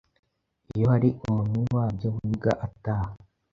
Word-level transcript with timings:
Iyo 0.73 0.85
hari 0.93 1.09
umunywi 1.27 1.61
wabyo 1.75 2.09
wiga 2.17 2.51
ataha, 2.67 3.09